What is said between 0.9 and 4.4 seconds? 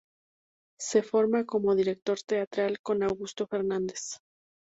forma como director teatral con Augusto Fernandes.